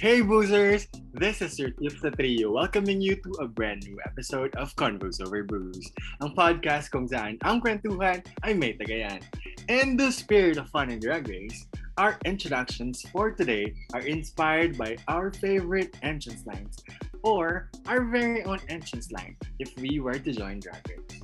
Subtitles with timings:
[0.00, 0.88] Hey boozers!
[1.12, 5.44] This is your Tips Trio welcoming you to a brand new episode of Convos Over
[5.44, 5.92] Booze,
[6.24, 9.20] ang podcast kung saan ang kwentuhan ay may tagayan.
[9.68, 11.68] In the spirit of fun and drag race,
[12.00, 16.80] our introductions for today are inspired by our favorite entrance lines
[17.20, 21.20] or our very own entrance line if we were to join Drag Race.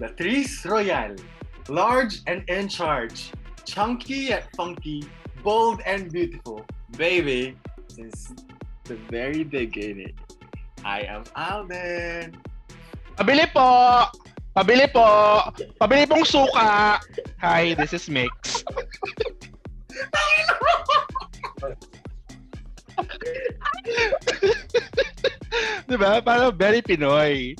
[0.00, 1.20] The Tris Royal,
[1.68, 3.28] large and in charge,
[3.68, 5.04] chunky yet funky,
[5.42, 6.64] bold and beautiful,
[6.96, 7.56] baby,
[7.88, 8.32] since
[8.84, 10.14] the very beginning.
[10.84, 12.36] I am Alden.
[13.18, 14.06] Pabili po!
[14.54, 15.06] Pabili po!
[15.82, 17.02] Pabili pong suka!
[17.42, 18.62] Hi, this is Mix.
[25.88, 26.22] diba?
[26.22, 27.58] Parang very Pinoy.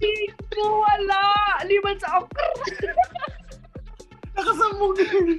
[0.00, 0.12] Hindi
[0.56, 1.24] wala!
[1.68, 2.48] Liman sa okra!
[4.34, 5.38] Nakasambog din.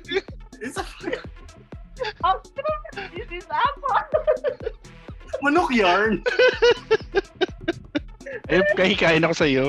[0.66, 0.82] Isa
[2.24, 2.74] Okra!
[3.14, 4.02] This is apple!
[5.46, 6.26] manok yarn.
[8.50, 9.66] Ay, kahikain ako sa'yo.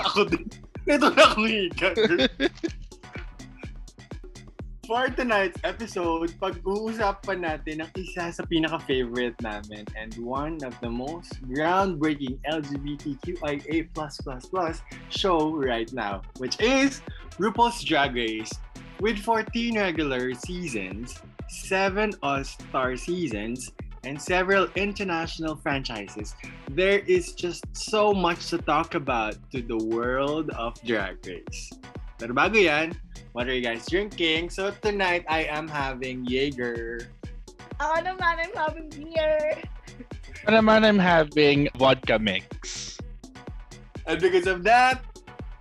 [0.00, 0.48] ako din.
[0.88, 1.92] Ito na akong hika.
[4.90, 11.30] For tonight's episode, pag-uusapan natin ang isa sa pinaka-favorite namin and one of the most
[11.46, 13.86] groundbreaking LGBTQIA++
[15.14, 17.06] show right now, which is
[17.38, 18.50] RuPaul's Drag Race.
[19.00, 21.16] With 14 regular seasons,
[21.48, 23.72] 7 All-Star seasons,
[24.04, 26.36] and several international franchises,
[26.68, 31.72] there is just so much to talk about to the world of Drag Race.
[32.20, 32.92] Pero bago yan,
[33.32, 34.52] what are you guys drinking?
[34.52, 37.08] So tonight, I am having Jaeger.
[37.80, 39.64] Ako naman, I'm having beer.
[40.44, 43.00] Ano naman I'm having vodka mix.
[44.04, 45.00] And because of that,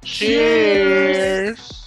[0.04, 1.79] Cheers!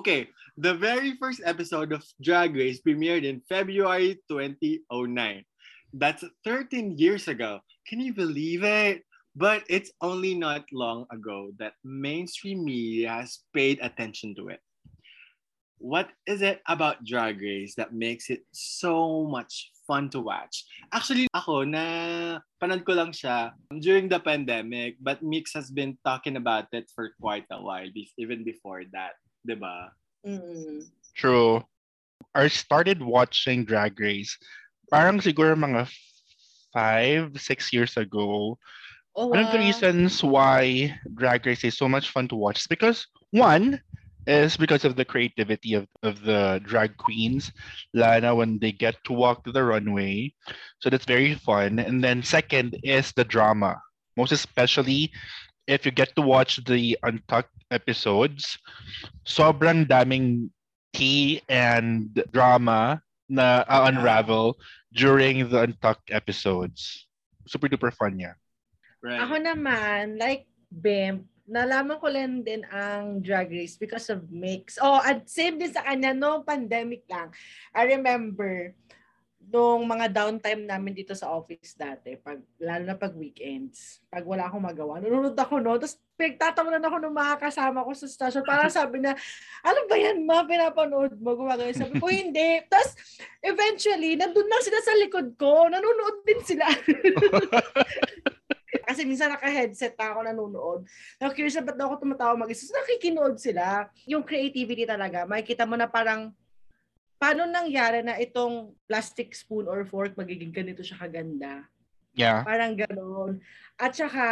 [0.00, 5.44] Okay, the very first episode of Drag Race premiered in February 2009.
[5.92, 7.60] That's 13 years ago.
[7.84, 9.04] Can you believe it?
[9.36, 14.60] But it's only not long ago that mainstream media has paid attention to it.
[15.76, 20.64] What is it about Drag Race that makes it so much fun to watch?
[20.92, 26.36] Actually, ako na panood ko lang siya during the pandemic, but Mix has been talking
[26.36, 29.92] about it for quite a while, even before that, 'di ba?
[30.26, 30.82] Mm.
[31.14, 31.62] True.
[32.34, 34.38] I started watching Drag Race
[34.92, 35.88] parang siguro mga
[36.72, 38.58] five, six years ago.
[39.16, 42.66] Oh, One of the reasons why Drag Race is so much fun to watch is
[42.68, 43.80] because one
[44.26, 47.50] is because of the creativity of, of the drag queens,
[47.94, 50.32] Lana, when they get to walk to the runway.
[50.80, 51.78] So that's very fun.
[51.78, 53.80] And then second is the drama,
[54.16, 55.12] most especially
[55.66, 58.58] if you get to watch the Untucked episodes.
[59.24, 60.50] Sobrang daming
[60.92, 64.58] tea and drama na uh, unravel
[64.92, 67.06] during the Untucked episodes.
[67.48, 68.36] Super duper fun yeah.
[69.02, 69.18] Right.
[69.18, 74.78] Ako naman, like Bim, nalaman ko lang din ang Drag Race because of Mix.
[74.78, 77.34] Oh, at same din sa kanya, no pandemic lang.
[77.74, 78.78] I remember,
[79.52, 84.48] nung mga downtime namin dito sa office dati, pag, lalo na pag weekends, pag wala
[84.48, 85.76] akong magawa, nanonood ako, no?
[85.76, 88.48] Tapos pinagtatawanan ako ng mga kasama ko sa station.
[88.48, 89.12] Parang sabi na,
[89.60, 90.48] ano ba yan, ma?
[90.48, 91.36] Pinapanood mo?
[91.36, 91.68] Gumagano.
[91.76, 92.64] Sabi ko, hindi.
[92.72, 92.96] Tapos,
[93.44, 95.68] eventually, nandun na sila sa likod ko.
[95.68, 96.64] Nanonood din sila.
[98.88, 100.80] Kasi minsan naka-headset na ako nanonood.
[101.20, 102.64] Na-curious na ba't daw ako tumatawa mag-isa.
[102.64, 103.92] So, nakikinood sila.
[104.08, 106.32] Yung creativity talaga, makikita mo na parang
[107.22, 111.62] paano nangyari na itong plastic spoon or fork magiging ganito siya kaganda.
[112.18, 112.42] Yeah.
[112.42, 113.38] Parang gano'n.
[113.78, 114.26] At saka,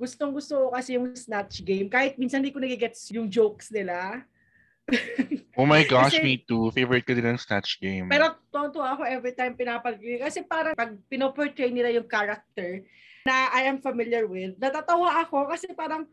[0.00, 1.92] gustong gusto ko kasi yung snatch game.
[1.92, 4.24] Kahit minsan hindi ko nagigets yung jokes nila.
[5.58, 6.70] Oh my gosh, Kasi- me too.
[6.70, 8.06] Favorite ko din ang Snatch Game.
[8.06, 10.22] Pero tonto ako every time yun.
[10.22, 12.86] Kasi parang pag pinoportray nila yung character
[13.26, 16.06] na I am familiar with, natatawa ako kasi parang,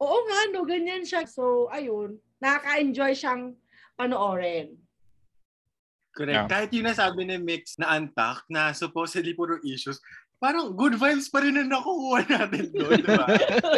[0.00, 1.28] oo nga no, ganyan siya.
[1.28, 3.60] So, ayun, nakaka-enjoy siyang
[3.92, 4.80] panoorin.
[6.18, 6.34] Correct.
[6.34, 6.50] Yeah.
[6.50, 10.02] Kahit yung nasabi ni Mix na antak, na supposedly puro issues,
[10.42, 13.26] parang good vibes pa rin na nakukuha natin doon, di ba?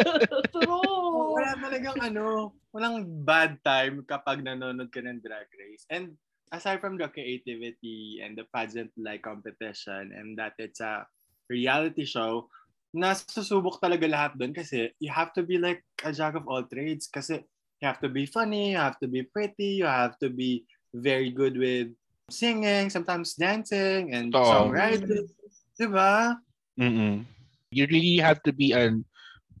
[0.53, 1.37] True.
[1.37, 5.85] Wala talagang ano, walang bad time kapag nanonood ka ng Drag Race.
[5.93, 6.17] And
[6.49, 11.05] aside from the creativity and the pageant-like competition and that it's a
[11.45, 12.49] reality show,
[12.97, 17.05] nasusubok talaga lahat doon kasi you have to be like a jack of all trades
[17.05, 17.39] kasi
[17.79, 21.31] you have to be funny, you have to be pretty, you have to be very
[21.31, 21.87] good with
[22.31, 24.41] singing, sometimes dancing, and Oo.
[24.41, 25.27] songwriting.
[25.75, 26.39] Diba?
[26.79, 27.27] Mm-mm.
[27.71, 29.05] You really have to be an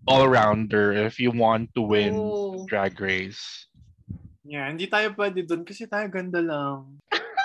[0.07, 2.65] all-rounder if you want to win Oo.
[2.65, 3.67] Drag Race.
[4.41, 6.97] Yeah, hindi tayo pwede doon kasi tayo ganda lang.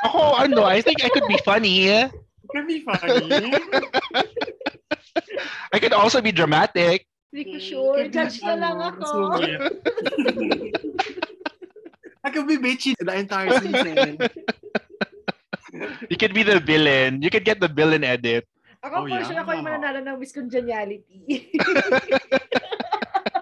[0.06, 1.92] Ako, oh, ano, I think I could be funny.
[1.92, 2.10] It
[2.48, 3.52] can be funny.
[5.72, 7.06] I could also be dramatic.
[7.32, 7.94] Hindi ko sure.
[8.00, 9.04] Could be, Judge na lang ano, ako.
[9.12, 9.60] sungit.
[12.26, 14.18] I could be bitchy the entire season.
[16.10, 17.20] You could be the villain.
[17.20, 18.46] You could get the villain edit.
[18.82, 19.40] Ako, Oh, for sure, yeah.
[19.42, 21.26] ako yung mananalo ng Miss Congeniality.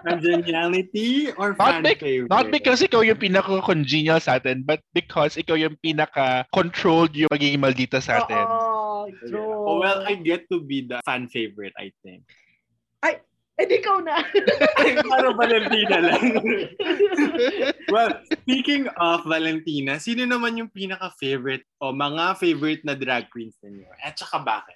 [0.04, 2.28] Congeniality or Not fan bec- favorite?
[2.28, 8.00] Not because ikaw yung pinaka-congenial sa atin, but because ikaw yung pinaka-controlled yung magiging maldita
[8.00, 8.44] sa atin.
[8.44, 8.72] Oo,
[9.04, 9.28] Yeah.
[9.28, 9.52] true.
[9.64, 12.24] Oh, well, I get to be the fan favorite, I think.
[13.62, 14.18] Eh, di ikaw na.
[14.82, 16.26] Ay, parang Valentina lang.
[17.94, 18.10] well,
[18.42, 23.86] speaking of Valentina, sino naman yung pinaka-favorite o mga favorite na drag queens ninyo?
[24.02, 24.74] At saka bakit?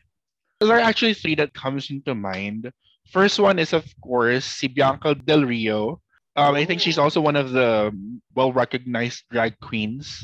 [0.63, 2.71] There are actually three that comes into mind.
[3.11, 5.99] First one is, of course, si Bianca Del Rio.
[6.39, 7.91] Um, I think she's also one of the
[8.39, 10.23] well-recognized drag queens.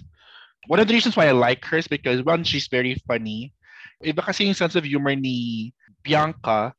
[0.70, 3.50] One of the reasons why I like her is because, one, she's very funny.
[3.98, 5.74] Iba kasi yung sense of humor ni
[6.06, 6.70] Bianca,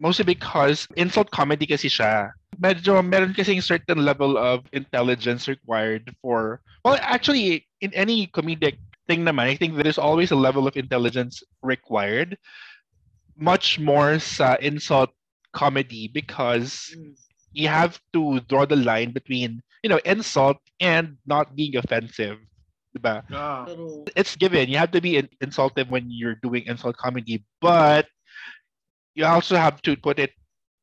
[0.00, 2.32] mostly because insult comedy kasi siya.
[2.58, 9.24] Medyo meron kasi certain level of intelligence required for, well, actually, in any comedic thing
[9.24, 12.38] naman, I think there is always a level of intelligence required.
[13.36, 15.10] Much more sa insult
[15.52, 17.14] comedy because mm.
[17.52, 22.38] you have to draw the line between, you know, insult and not being offensive.
[22.94, 23.26] Diba?
[23.26, 23.66] Yeah.
[24.14, 24.70] It's given.
[24.70, 28.06] You have to be in- insultive when you're doing insult comedy, but
[29.14, 30.34] you also have to put it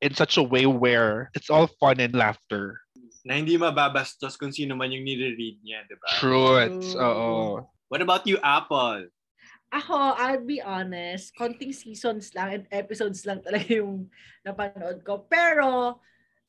[0.02, 2.80] in such a way where it's all fun and laughter.
[3.22, 6.08] Na hindi mababastos kung sino man yung nire-read niya, di ba?
[6.18, 6.98] Truth.
[6.98, 7.06] True.
[7.06, 7.70] Oo.
[7.92, 9.12] What about you, Apple?
[9.72, 14.10] Ako, I'll be honest, konting seasons lang and episodes lang talaga yung
[14.44, 15.24] napanood ko.
[15.30, 16.02] Pero,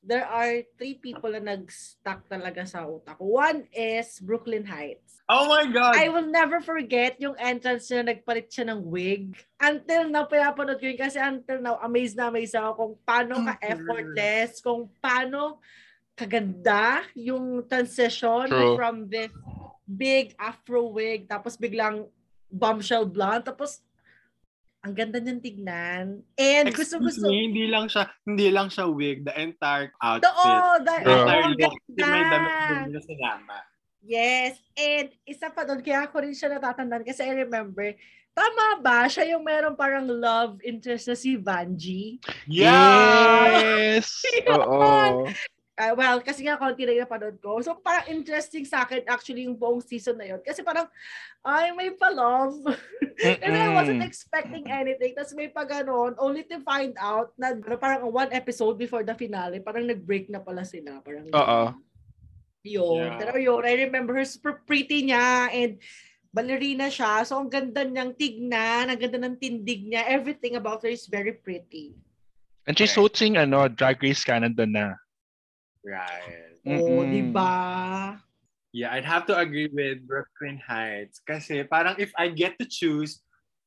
[0.03, 3.17] there are three people na nag-stuck talaga sa utak.
[3.23, 5.23] One is Brooklyn Heights.
[5.31, 5.95] Oh my God!
[5.95, 9.39] I will never forget yung entrance niya, nagpalit siya ng wig.
[9.63, 14.59] Until now, pinapanood ko yun kasi until now, amazed na amazed ako kung paano ka-effortless,
[14.59, 15.63] kung paano
[16.19, 18.75] kaganda yung transition True.
[18.75, 19.31] from this
[19.87, 22.11] big afro wig, tapos biglang
[22.51, 23.81] bombshell blonde, tapos
[24.83, 26.07] ang ganda niyang tignan.
[26.35, 27.31] And gusto Excuse gusto.
[27.31, 30.27] me, hindi lang siya, hindi lang siya wig, the entire outfit.
[30.27, 30.59] Oo, Yeah.
[30.61, 30.79] oh,
[31.23, 32.67] entire ang look, kasi may damit ganda.
[32.67, 33.57] din na sinama.
[34.03, 34.53] Yes.
[34.75, 37.95] And isa pa doon, kaya ako rin siya natatandaan kasi I remember,
[38.35, 39.07] tama ba?
[39.07, 42.19] Siya yung meron parang love interest na si Vanji.
[42.51, 44.19] Yes!
[44.51, 45.31] Oo.
[45.83, 47.59] Uh, well, kasi nga konti na yung napanood ko.
[47.59, 50.39] So parang interesting sa akin actually yung buong season na yun.
[50.39, 50.87] Kasi parang,
[51.43, 52.63] ay, may pa-love.
[53.43, 55.19] And I wasn't expecting anything.
[55.19, 59.19] Tapos may pa ganon, only to find out na na parang one episode before the
[59.19, 61.03] finale, parang nag-break na pala sila.
[61.03, 61.63] Parang, Oo.
[62.63, 63.11] Yun.
[63.11, 63.19] Yeah.
[63.19, 65.83] Pero yun, I remember her super pretty niya and
[66.31, 67.27] ballerina siya.
[67.27, 70.07] So, ang ganda niyang tignan, ang ganda ng tindig niya.
[70.07, 71.99] Everything about her is very pretty.
[72.71, 73.19] And she's Correct.
[73.19, 75.02] hosting ano, Drag Race Canada na.
[75.85, 76.57] Right.
[76.67, 77.11] Oo, Mm-mm.
[77.11, 77.53] di ba?
[78.73, 81.21] Yeah, I'd have to agree with Brooklyn Heights.
[81.21, 83.21] Kasi parang if I get to choose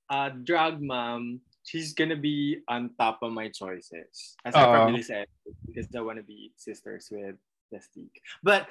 [0.09, 4.33] a drag mom, she's gonna be on top of my choices.
[4.47, 4.71] Aside Oo.
[4.73, 7.35] from Melissa Edwards, because I want to be sisters with
[7.69, 8.17] Mystique.
[8.41, 8.65] But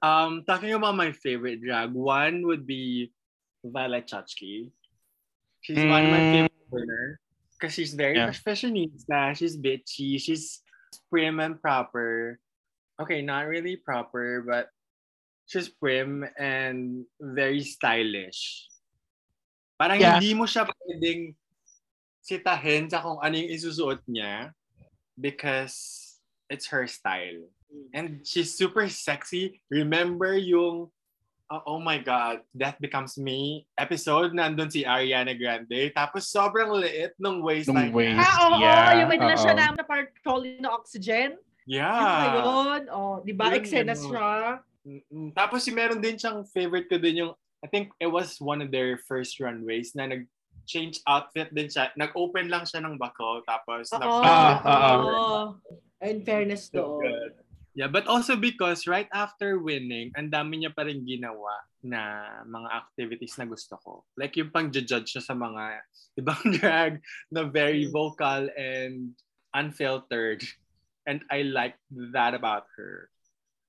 [0.00, 3.12] um, talking about my favorite drag, one would be
[3.64, 4.72] Violet Chachki.
[5.60, 6.30] She's one of my Mm.
[6.32, 7.06] favorite winner
[7.54, 8.32] because she's very Yeah.
[8.34, 9.36] fashionista.
[9.36, 10.16] She's bitchy.
[10.18, 10.64] She's
[11.12, 12.40] prim and proper.
[13.00, 14.68] Okay, not really proper, but
[15.46, 18.68] she's prim and very stylish.
[19.80, 20.20] Parang Yeah.
[20.20, 21.34] hindi mo siya pwedeng
[22.22, 24.54] sitahin sa kung ano yung isusuot niya
[25.18, 25.74] because
[26.46, 27.42] it's her style.
[27.96, 29.64] And she's super sexy.
[29.72, 30.92] Remember yung
[31.48, 35.92] uh, oh my God, That Becomes Me episode, nandun si Ariana Grande.
[35.92, 38.16] Tapos sobrang liit ng waistline Nung waist.
[38.16, 38.24] niya.
[38.24, 41.36] Ah, oo, Yeah, yung may dala siya na, parang trolley na oxygen.
[41.64, 42.42] Yung Yeah.
[42.42, 43.50] ngayon, oh, di ba?
[43.50, 44.58] Yun, Eksena siya.
[44.82, 45.30] Mm-mm.
[45.32, 48.74] Tapos si meron din siyang favorite ko din yung I think it was one of
[48.74, 50.26] their first runways na nag
[50.66, 51.94] change outfit din siya.
[51.94, 53.98] Nag-open lang siya ng buckle tapos Oo.
[53.98, 55.40] nag- Ah, ah, oo.
[56.02, 57.06] In fairness So doon.
[57.06, 57.32] good.
[57.72, 62.00] Yeah, but also because right after winning, ang dami niya pa rin ginawa na
[62.44, 64.04] mga activities na gusto ko.
[64.12, 65.80] Like yung pang-judge siya sa mga
[66.20, 67.00] ibang drag
[67.32, 69.16] na very vocal and
[69.56, 70.44] unfiltered.
[71.06, 71.74] And I like
[72.12, 73.08] that about her.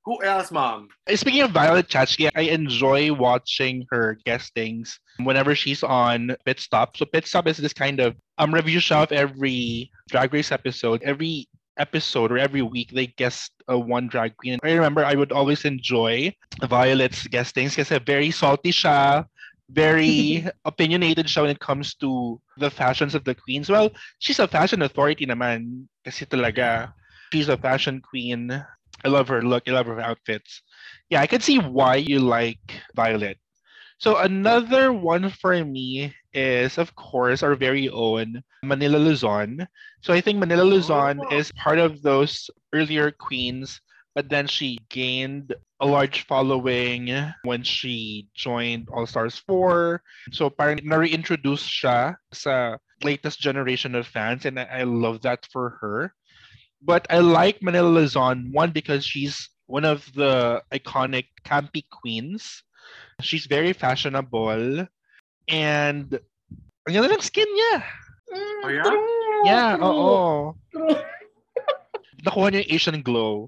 [0.05, 0.89] Who else, mom?
[1.07, 6.97] Eh, Speaking of Violet Chachki, I enjoy watching her guestings whenever she's on Pit Stop.
[6.97, 11.01] So Pit Stop is this kind of um review show of every Drag Race episode.
[11.03, 11.47] Every
[11.77, 14.59] episode or every week they guest uh, one drag queen.
[14.63, 19.25] I remember I would always enjoy Violet's guestings kasi very salty siya,
[19.69, 23.69] very opinionated siya when it comes to the fashions of the queens.
[23.69, 26.93] Well, she's a fashion authority naman kasi talaga
[27.33, 28.53] she's a fashion queen.
[29.03, 30.61] I love her look, I love her outfits.
[31.09, 32.61] Yeah, I can see why you like
[32.95, 33.41] Violet.
[33.97, 39.65] So another one for me is, of course, our very own Manila Luzon.
[40.01, 41.35] So I think Manila Luzon Oh.
[41.35, 43.81] is part of those earlier queens,
[44.13, 47.09] but then she gained a large following
[47.43, 50.03] when she joined All Stars 4.
[50.31, 55.81] So parang na-reintroduce siya sa latest generation of fans, and I, I love that for
[55.81, 56.13] her.
[56.83, 62.63] But I like Manila Luzon, one, because she's one of the iconic campy queens.
[63.23, 64.87] She's very fashionable.
[65.47, 66.07] And
[66.83, 67.75] ang ganda ng skin niya.
[68.33, 68.83] Mm, Oh, yeah?
[68.83, 69.07] True.
[69.43, 70.21] Yeah, true, oo.
[72.27, 73.47] Nakuha niya yung Asian glow.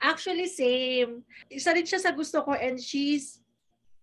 [0.00, 1.24] Actually, same.
[1.48, 3.40] Isa rin siya sa gusto ko and she's,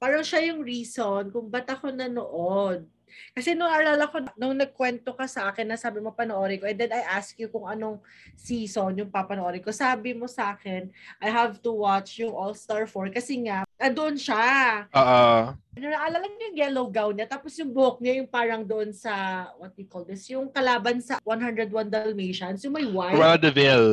[0.01, 2.85] parang siya yung reason kung ba't ako nanood.
[3.33, 6.77] Kasi nung alala ko, nung nagkwento ka sa akin na sabi mo panoorin ko, and
[6.77, 8.03] then I ask you kung anong
[8.37, 10.89] season yung papanoorin ko, sabi mo sa akin,
[11.21, 14.85] I have to watch yung All-Star 4 kasi nga, doon siya.
[14.93, 15.53] Oo.
[15.57, 19.45] Ano, naalala niyo yung yellow gown niya, tapos yung buhok niya yung parang doon sa,
[19.57, 23.17] what do you call this, yung kalaban sa 101 Dalmatians, yung may white.
[23.17, 23.87] Cruella de Vil.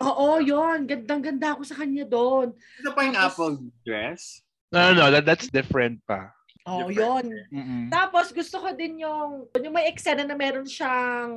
[0.00, 0.88] Oo, yun.
[0.88, 2.56] Gandang-ganda ako sa kanya doon.
[2.80, 4.40] Ito pa yung apple dress.
[4.72, 5.06] No, no, no.
[5.12, 6.32] That, that's different pa.
[6.68, 7.00] Oo, Different.
[7.00, 7.26] yun.
[7.54, 7.84] Mm-mm.
[7.88, 11.30] Tapos gusto ko din yung, yung may eksena na meron siyang,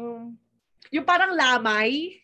[0.92, 2.20] yung parang lamay.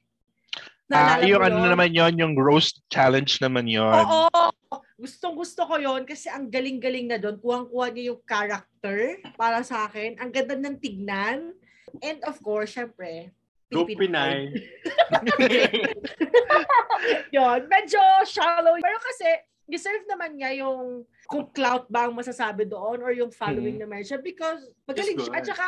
[0.89, 3.94] Ah, Naalala yung ano naman yon yung roast challenge naman yon.
[3.94, 4.51] Oo.
[5.00, 7.39] Gustong gusto ko yon kasi ang galing-galing na doon.
[7.39, 10.20] Kuwang-kuha niya yung character para sa akin.
[10.20, 11.56] Ang ganda ng tignan.
[12.03, 13.32] And of course, syempre,
[13.70, 14.50] Go Pinay.
[17.36, 18.74] Yun, medyo shallow.
[18.82, 19.29] Pero kasi,
[19.70, 23.86] deserve naman niya yung kung clout ba ang masasabi doon or yung following Mm.
[23.86, 25.34] naman siya because magaling siya.
[25.38, 25.68] At saka,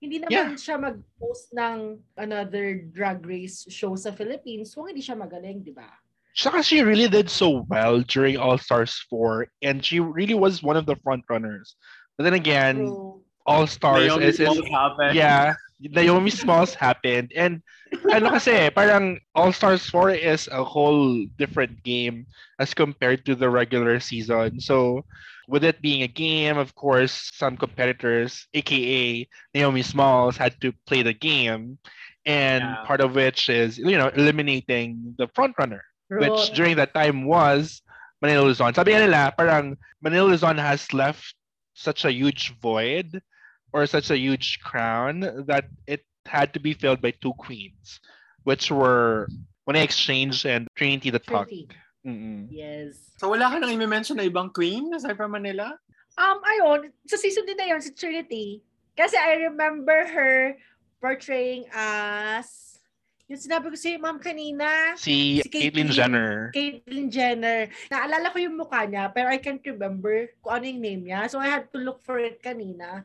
[0.00, 5.60] hindi naman siya mag-post ng another drag race show sa Philippines kung hindi siya magaling,
[5.60, 5.88] di ba?
[6.36, 10.76] Saka she really did so well during All Stars 4 and she really was one
[10.76, 11.76] of the front runners.
[12.16, 13.24] But then again, True.
[13.48, 15.14] All Stars Naomi is, is Smalls happened.
[15.16, 17.62] yeah, Naomi Smalls happened and
[18.12, 22.26] ano kasi parang All Stars 4 is a whole different game
[22.58, 24.60] as compared to the regular season.
[24.60, 25.04] So
[25.48, 31.02] with it being a game, of course, some competitors, aka Naomi Smalls, had to play
[31.02, 31.78] the game,
[32.26, 32.84] and Yeah.
[32.84, 35.84] part of which is you know eliminating the front runner,
[36.16, 37.82] which during that time was
[38.22, 38.74] Manila Luzon.
[38.74, 41.34] Sabi nila, parang Manila Luzon has left
[41.74, 43.20] such a huge void
[43.72, 48.00] or such a huge crown that it had to be filled by two queens,
[48.44, 49.26] which were
[49.64, 51.50] when I Exchange and Trinity the Talk.
[52.06, 52.46] Mm-mm.
[52.50, 52.98] Yes.
[53.18, 55.74] So wala ka nang i-mention na ibang queen aside from Manila?
[56.16, 58.64] Um, ayun, sa season din na yun, si Trinity.
[58.96, 60.56] Kasi I remember her
[61.04, 62.80] portraying as,
[63.28, 65.92] yung sinabi ko si ma'am kanina, Si, Si Caitlyn Caitlyn.
[65.92, 66.32] Jenner.
[66.56, 67.68] Caitlyn Jenner.
[67.92, 71.28] Naalala ko yung mukha niya, pero I can't remember kung ano yung name niya.
[71.28, 73.04] So I had to look for it kanina.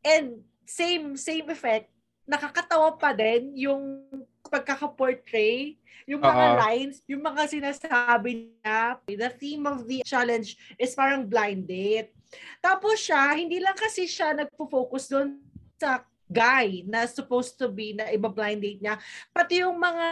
[0.00, 1.91] And same, same effect,
[2.32, 4.08] nakakatawa pa din yung
[4.48, 5.76] pagkaka-portray,
[6.08, 6.56] yung mga Oo.
[6.64, 9.00] lines, yung mga sinasabi niya.
[9.04, 12.12] The theme of the challenge is parang blind date.
[12.64, 15.40] Tapos siya, hindi lang kasi siya nagpo-focus doon
[15.76, 18.96] sa guy na supposed to be na iba blind date niya.
[19.32, 20.06] Pati yung mga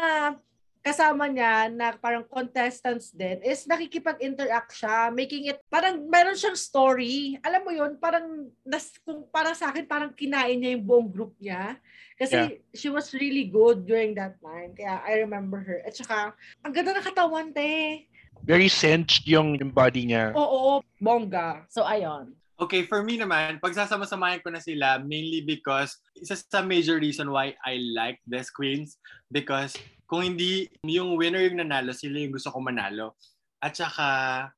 [0.80, 7.36] kasama niya na parang contestants din is nakikipag-interact siya, making it, parang meron siyang story.
[7.44, 11.36] Alam mo yun, parang, nas, kung para sa akin, parang kinain niya yung buong group
[11.36, 11.76] niya.
[12.16, 12.50] Kasi Yeah.
[12.76, 14.72] she was really good during that time.
[14.76, 15.84] Kaya I remember her.
[15.84, 16.32] At saka,
[16.64, 18.04] ang ganda ng katawan, te.
[18.44, 20.32] Very cinched yung, yung body niya.
[20.32, 21.68] Oo, bongga.
[21.68, 22.32] So, ayun.
[22.60, 27.56] Okay, for me naman, pagsasama-samahin ko na sila mainly because isa sa major reason why
[27.64, 29.00] I like these queens
[29.32, 29.72] because
[30.10, 33.14] kung hindi yung winner yung nanalo, sila yung gusto ko manalo.
[33.62, 34.08] At saka,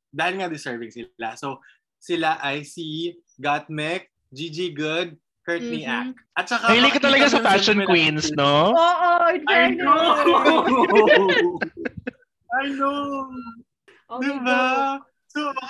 [0.09, 1.37] dahil nga deserving sila.
[1.37, 1.61] So,
[2.01, 5.93] sila ay si Gottmik, Gigi Good, Courtney Mhm.
[5.93, 6.17] Act.
[6.33, 8.73] At saka, Mahilig ka talaga sa fashion queens, no?
[8.73, 9.85] Oo, in I fairness.
[9.85, 10.01] know!
[12.57, 13.29] I know!
[14.09, 14.92] Oh, diba?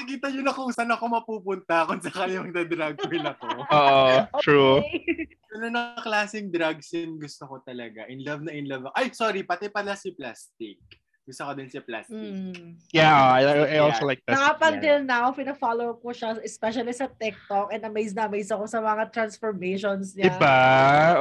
[0.03, 3.47] Makikita nyo na kung saan ako mapupunta kung sakali yung drag queen ako.
[3.71, 4.83] Oo, true.
[4.83, 5.31] Okay.
[5.55, 8.11] Ano na klaseng drag scene gusto ko talaga.
[8.11, 8.91] In love na in love.
[8.91, 8.99] ako.
[8.99, 10.83] Ay, sorry, pati pala si Plastic.
[11.23, 12.19] Gusto ko din si Plastic.
[12.19, 12.83] Mm.
[12.91, 14.35] Yeah, I, I also like that.
[14.35, 18.67] Na up until now, pina-follow ko siya, especially sa TikTok, and amazed na amazed ako
[18.67, 20.35] sa mga transformations niya.
[20.35, 20.59] Diba?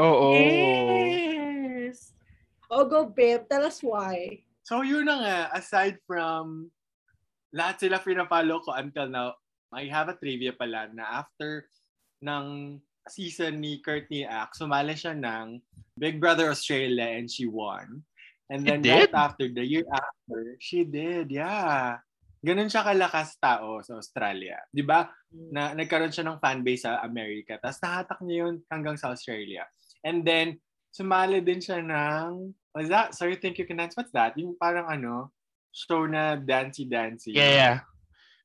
[0.01, 0.33] Oo.
[0.33, 2.17] Yes!
[2.65, 3.45] Oh, go, babe.
[3.45, 4.41] Tell us why.
[4.65, 6.73] So yun na nga, aside from
[7.51, 9.35] lahat sila pinapalo ko until now,
[9.71, 11.67] I have a trivia pala na after
[12.23, 15.59] ng season ni Courtney Act, sumali siya ng
[15.97, 18.03] Big Brother Australia and she won.
[18.51, 19.15] And then She right did?
[19.15, 22.03] after, the year after, she did, yeah.
[22.43, 24.59] Ganun siya kalakas tao sa Australia.
[24.67, 25.07] Di ba?
[25.31, 27.55] Na, nagkaroon siya ng fanbase sa America.
[27.63, 29.63] Tapos nahatak niya yun hanggang sa Australia.
[30.03, 30.59] And then,
[30.91, 33.15] sumali din siya ng, what's that?
[33.15, 33.95] Sorry, Think You Can Dance.
[33.95, 34.35] What's that?
[34.35, 35.31] Yung parang ano,
[35.71, 37.31] show na dancey-dancey.
[37.31, 37.77] Yeah, yeah.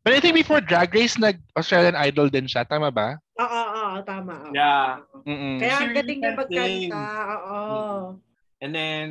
[0.06, 2.62] But I think before Drag Race, nag-Australian Idol din siya.
[2.62, 3.18] Tama ba?
[3.42, 4.47] Oo, oo, tama.
[4.47, 4.54] oo.
[4.54, 5.02] Yeah.
[5.26, 5.59] Mm-mm.
[5.59, 7.02] Kaya ang galing niya magkanta.
[7.35, 7.66] Oo.
[8.62, 9.06] And then,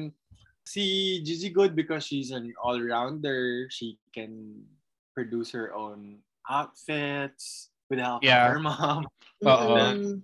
[0.63, 4.63] si Gigi Good, because she's an all-rounder, she can
[5.11, 8.47] produce her own outfits with the help Yeah.
[8.47, 9.03] of her mom.
[9.43, 10.23] Oo.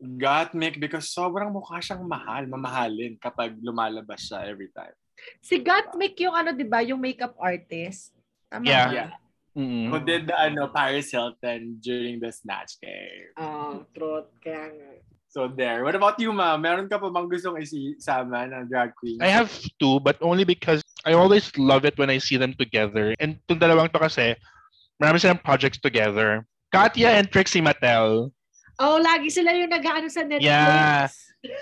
[0.00, 4.96] Gottmik, because sobrang mukha siyang mahal, mamahalin kapag lumalabas siya every time.
[5.40, 6.80] Si Gottmik yung ano, di ba?
[6.84, 8.12] Yung makeup artist.
[8.48, 8.86] Tama Yeah.
[8.86, 8.94] ba?
[8.94, 9.10] Yeah.
[9.58, 9.90] Mm-mm.
[9.90, 13.34] Who did the ano, Paris Hilton during the Snatch Game.
[13.34, 14.30] Oo, truth.
[14.38, 14.90] Kaya nga.
[15.30, 15.82] So there.
[15.86, 16.58] What about you, ma?
[16.58, 19.22] Meron ka pa bang gustong isama ng drag queen?
[19.22, 23.14] I have two, but only because I always love it when I see them together.
[23.22, 24.34] And itong dalawang to kasi,
[24.98, 26.46] marami silang projects together.
[26.74, 28.30] Katya and Trixie Mattel.
[28.78, 30.46] Oh, lagi sila yung nag-ano sa Netflix.
[30.46, 31.06] Yeah.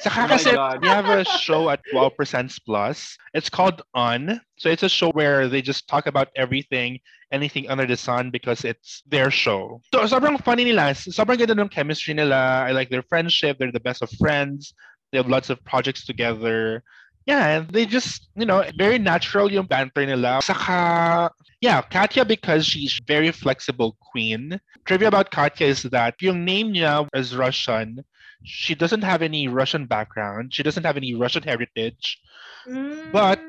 [0.00, 0.50] Saka Oh kasi
[0.82, 3.16] we have a show at Wow Presents Plus.
[3.32, 4.40] It's called On.
[4.58, 6.98] So it's a show where they just talk about everything,
[7.30, 9.80] anything under the sun because it's their show.
[9.94, 10.98] So sobrang funny nila.
[10.98, 12.66] Sobrang ganda ng chemistry nila.
[12.66, 13.58] I like their friendship.
[13.58, 14.74] They're the best of friends.
[15.12, 16.82] They have lots of projects together.
[17.26, 20.40] Yeah, and they just, you know, very natural yung banter nila.
[20.42, 21.30] Saka,
[21.60, 24.58] yeah, Katya because she's very flexible queen.
[24.86, 28.02] Trivia about Katya is that yung name niya is Russian.
[28.44, 30.54] She doesn't have any Russian background.
[30.54, 32.18] She doesn't have any Russian heritage.
[32.66, 33.12] Mm.
[33.12, 33.40] But-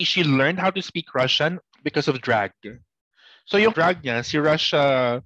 [0.00, 2.52] She learned how to speak Russian because of drag.
[3.46, 5.22] So yung drag niya, si Russia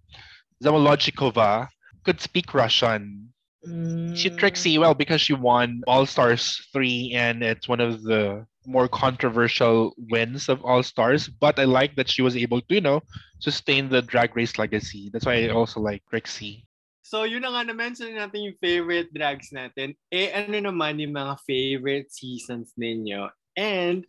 [0.63, 1.69] Zamolodchikova,
[2.05, 3.35] could speak Russian.
[3.67, 4.17] Mm.
[4.17, 8.89] She Trixie, well, because she won All Stars 3 and it's one of the more
[8.89, 11.29] controversial wins of All Stars.
[11.29, 13.03] But I like that she was able to, you know,
[13.41, 15.11] sustain the drag race legacy.
[15.13, 16.65] That's why I also like Trixie.
[17.03, 19.99] So, yun na nga na-mention natin yung favorite drags natin.
[20.09, 23.27] Eh, ano naman yung mga favorite seasons ninyo?
[23.59, 24.07] And,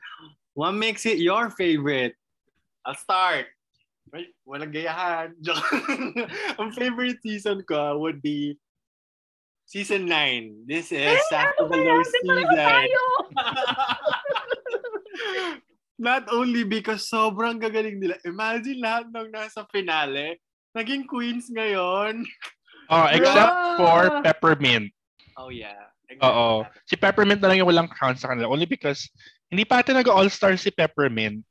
[0.53, 2.13] what makes it your favorite?
[2.85, 3.49] I'll start.
[4.13, 5.33] Wait, walang gayahan.
[6.61, 8.61] Ang favorite season ko would be
[9.65, 10.69] season 9.
[10.69, 12.45] This is Sakto Valor season.
[15.97, 18.21] Not only because sobrang gagaling nila.
[18.21, 20.37] Imagine lahat ng nasa finale,
[20.77, 22.21] naging queens ngayon.
[22.89, 23.77] Oh, except Bruh.
[23.77, 24.91] for Peppermint.
[25.37, 25.91] Oh yeah.
[26.21, 26.67] Oo.
[26.85, 28.51] Si Peppermint na lang yung walang crown sa kanila.
[28.51, 29.09] Only because
[29.49, 31.41] hindi pa ata nag-all-star si Peppermint.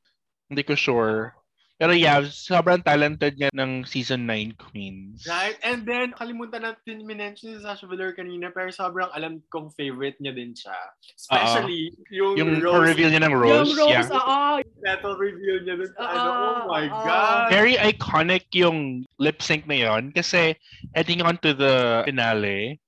[0.46, 1.34] Hindi ko sure.
[1.82, 5.26] Pero yeah, sobrang talented niya ng season 9 Queens.
[5.26, 5.58] Right?
[5.66, 10.30] And then, kalimutan natin minention si Sasha Velour kanina, pero sobrang alam kong favorite niya
[10.30, 10.78] din siya.
[11.18, 13.74] Especially yung, Yung rose reveal niya ng Yung Rose.
[13.74, 14.14] Rose, yeah.
[14.14, 14.62] oo.
[14.78, 16.30] petal reveal niya dun sa Oo, ano.
[16.30, 17.02] Oh my oo.
[17.02, 17.50] God!
[17.50, 20.54] Very iconic yung lip sync na yon kasi
[20.94, 22.78] heading on to the finale,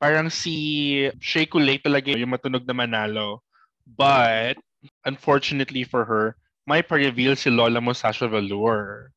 [0.00, 3.44] parang si Shea Coulee talaga yung matunog na manalo.
[3.84, 4.56] But,
[5.04, 6.39] unfortunately for her,
[6.70, 9.10] may pa-reveal si Lola mo Sasha Velour.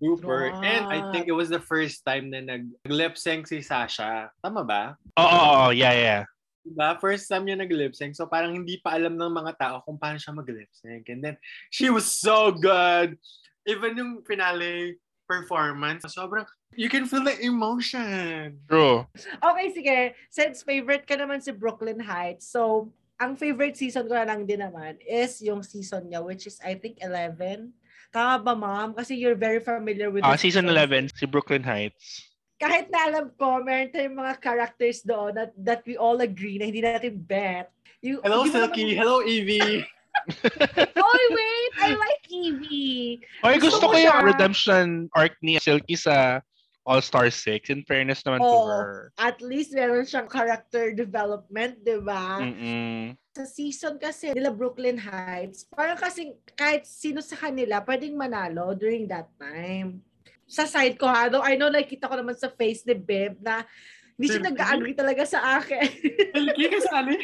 [0.00, 0.48] Super.
[0.56, 0.64] Wow.
[0.64, 4.32] And I think it was the first time na nag-lip sync si Sasha.
[4.40, 4.96] Tama ba?
[5.20, 6.22] Oo, oo, oo, yeah, yeah.
[6.64, 6.96] Diba?
[6.96, 8.16] First time niya nag-lip sync.
[8.16, 11.12] So parang hindi pa alam ng mga tao kung paano siya mag-lip sync.
[11.12, 11.36] And then,
[11.68, 13.20] she was so good.
[13.68, 14.96] Even yung finale
[15.28, 18.60] performance, sobrang, you can feel the emotion.
[18.68, 19.04] True.
[19.40, 19.98] Okay, sige.
[20.32, 24.58] Since favorite ka naman si Brooklyn Heights, so ang favorite season ko na lang din
[24.58, 27.70] naman is yung season niya, which is I think 11.
[28.10, 28.94] Tama ba, ma'am?
[28.94, 31.10] Kasi you're very familiar with Ah, season seasons.
[31.10, 32.30] 11, si Brooklyn Heights.
[32.56, 36.70] Kahit na alam ko, meron tayong mga characters doon that, that we all agree na
[36.70, 37.70] hindi natin bet.
[37.98, 38.94] You, Hello, Silky.
[38.94, 39.82] naman- Hello, Evie.
[40.94, 41.72] Oy, wait!
[41.76, 43.18] I like Evie!
[43.42, 46.38] Oy, Gusto gusto ko yung redemption arc ni Silky sa
[46.84, 47.72] All-Star 6.
[47.72, 48.68] In fairness naman to Oo.
[48.68, 48.92] her.
[49.16, 52.44] At least meron siyang character development, di ba?
[52.44, 53.16] Mm-mm.
[53.34, 59.10] sa season kasi nila Brooklyn Heights, parang kasi kahit sino sa kanila pwedeng manalo during
[59.10, 60.06] that time.
[60.46, 63.66] Sa side ko ha, though I know nakita ko naman sa face ni Beb na
[64.14, 65.82] hindi siya nag-agree talaga sa akin.
[66.30, 67.18] Silky, kasali.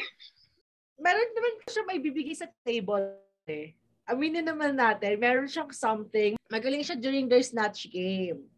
[0.99, 3.15] meron naman siya may bibigay sa table
[3.47, 3.79] eh.
[4.11, 6.35] Aminin naman natin, meron siyang something.
[6.51, 8.51] Magaling siya during their snatch game.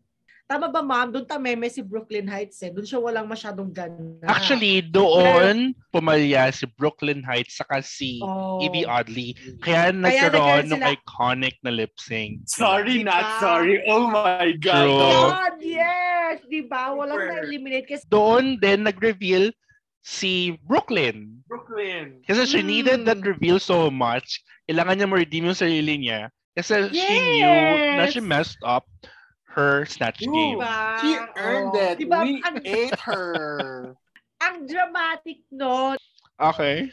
[0.52, 1.08] Tama ba, ma'am?
[1.08, 2.68] Doon tameme si Brooklyn Heights eh.
[2.68, 4.20] Doon siya walang masyadong gana.
[4.28, 8.60] Actually, doon pumalya si Brooklyn Heights saka si oh.
[8.60, 9.32] Evie Oddly.
[9.64, 12.44] Kaya nagkaroon ng iconic na lip sync.
[12.44, 13.08] Sorry, diba?
[13.08, 13.80] not sorry.
[13.88, 14.76] Oh my God.
[14.76, 15.00] True.
[15.00, 16.44] God, yes!
[16.44, 16.92] Di ba?
[16.92, 17.88] Walang na-eliminate.
[17.88, 18.04] Kasi...
[18.12, 19.56] Doon din nag-reveal
[20.04, 21.40] si Brooklyn.
[21.48, 22.20] Brooklyn.
[22.28, 22.68] Kasi she Mm.
[22.68, 24.44] needed that reveal so much.
[24.68, 26.28] Kailangan niya ma-redeem yung sarili niya.
[26.52, 27.40] Kasi she Yes!
[27.40, 27.56] knew
[27.96, 28.84] na she messed up
[29.54, 30.32] her snatch Ooh.
[30.32, 30.58] game.
[30.58, 30.98] Diba?
[31.00, 31.84] She earned Oo.
[31.84, 31.94] it.
[32.00, 33.94] Diba, We ang, ate her.
[34.44, 35.96] ang dramatic no.
[36.40, 36.90] Okay.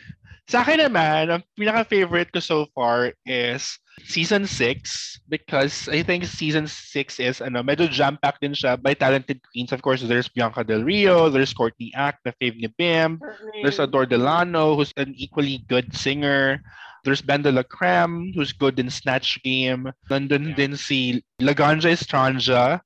[0.50, 6.66] Sa akin naman, ang pinaka-favorite ko so far is season 6 because I think season
[6.66, 9.70] 6 is ano, medyo jam-packed din siya by talented queens.
[9.70, 13.22] Of course, there's Bianca Del Rio, there's Courtney Act, the fave ni Bim,
[13.62, 16.66] there's Adore Delano, who's an equally good singer.
[17.04, 19.92] There's Ben de la Creme, who's good in Snatch Game.
[20.10, 20.56] Nandun Yeah.
[20.56, 22.82] din si Laganja Estranja,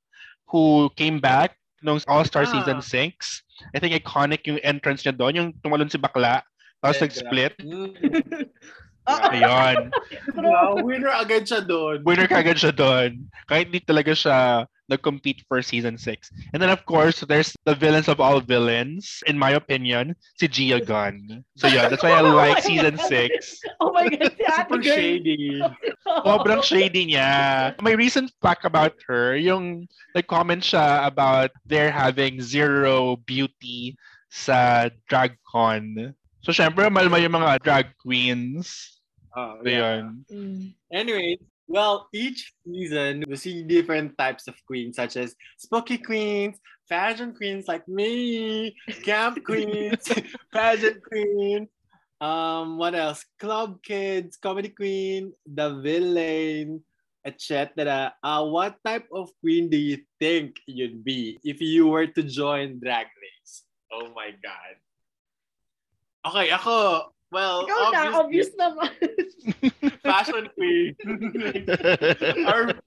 [0.47, 2.52] who came back nung All-Star Ah.
[2.52, 3.43] Season 6.
[3.73, 6.41] I think iconic yung entrance niya doon, yung tumalon si Bakla,
[6.84, 7.58] tapos nag-split.
[9.33, 9.91] Ayun.
[10.35, 12.03] Wow, winner agad siya doon.
[12.07, 13.27] Winner kagad siya doon.
[13.51, 16.31] Kahit hindi talaga siya nag-compete for season 6.
[16.53, 20.79] And then of course, there's the villains of all villains, in my opinion, si Gia
[20.79, 21.43] Gunn.
[21.55, 23.59] So yeah, that's why I like season 6.
[23.79, 24.95] Oh my God, si Super girl.
[24.95, 25.61] shady.
[26.07, 27.73] Sobrang shady niya.
[27.81, 33.95] May recent fact about her, yung nag-comment siya about there having zero beauty
[34.31, 36.15] sa DragCon.
[36.43, 38.99] So syempre, malma yung mga drag queens.
[39.36, 39.79] Oh, So yeah.
[39.79, 40.06] yun.
[40.29, 40.62] Mm.
[40.91, 47.34] Anyway, well, each season we see different types of queens, such as spooky queens, fashion
[47.34, 48.75] queens like me,
[49.08, 50.03] camp queens,
[50.51, 51.67] pageant queen,
[52.23, 53.25] um, what else?
[53.39, 56.84] Club kids, comedy queen, the villain,
[57.25, 58.13] etc.
[58.23, 62.79] Uh, what type of queen do you think you'd be if you were to join
[62.79, 63.63] Drag Race?
[63.91, 64.75] Oh my God.
[66.23, 68.91] Okay, ako, well, Ikaw na, obvious obviously, naman.
[70.07, 70.95] fashion queen.
[72.49, 72.79] or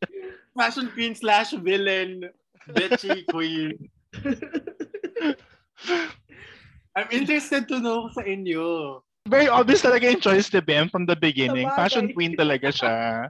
[0.56, 2.32] fashion queen slash villain,
[2.72, 3.76] bitchy queen.
[6.96, 9.04] I'm interested to know sa inyo.
[9.28, 11.68] Very obvious talaga yung choice ni Bem from the beginning.
[11.68, 11.76] Sabagay.
[11.76, 13.28] Fashion queen talaga siya.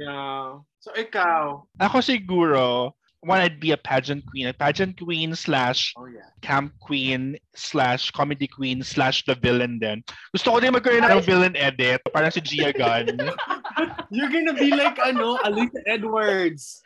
[0.00, 0.64] Yeah.
[0.80, 1.66] So ikaw.
[1.82, 2.94] Ako siguro,
[3.26, 4.46] one, I'd be a pageant queen.
[4.46, 6.30] A pageant queen slash Oh yeah.
[6.40, 10.06] camp queen slash comedy queen slash the villain din.
[10.30, 12.00] Gusto ko din magkaroon ng villain edit.
[12.14, 13.18] Parang si Gia Gunn.
[14.14, 16.80] You're gonna be like ano, Alisa Edwards.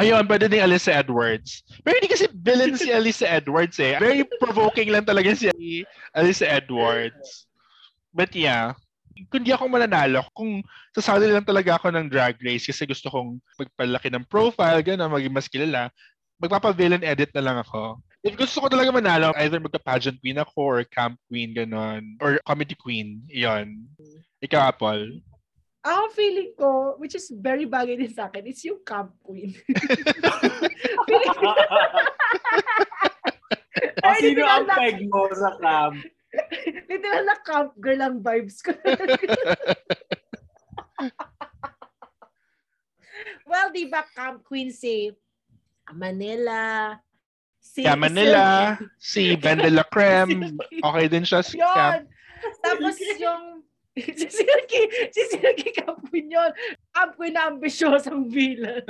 [0.00, 1.60] Ayun, pwede din Alyssa Edwards.
[1.84, 4.00] Pero hindi kasi villain si Alyssa Edwards eh.
[4.00, 5.52] Very provoking lang talaga si
[6.16, 7.44] Alyssa Edwards.
[8.16, 8.72] But yeah,
[9.28, 13.38] kung di ako mananalo, kung sasali lang talaga ako ng drag race kasi gusto kong
[13.58, 15.92] magpalaki ng profile, gano'n, maging mas kilala,
[16.42, 18.02] magpapa-villain edit na lang ako.
[18.22, 22.22] If gusto ko talaga manalo, either magka-pageant queen ako or camp queen, gano'n.
[22.22, 23.90] Or comedy queen, iyon.
[24.42, 25.18] Ikaw, Apple.
[25.82, 29.50] Ako feeling ko, which is very bagay din sa akin, is yung camp queen.
[33.98, 35.98] o sino ang peg mo sa camp?
[36.88, 38.72] Literal na camp girl ang vibes ko.
[43.48, 45.12] well, di ba camp queen si
[45.92, 46.96] Manila,
[47.60, 50.56] si Yeah, Manila, si Ben de la Creme,
[50.88, 52.08] okay din siya si camp.
[52.08, 52.08] Yun.
[52.64, 53.62] Tapos yung
[54.18, 56.50] si Silky, si Silky Camp Queen yun.
[56.96, 58.80] Camp Queen na ambisyosang villain.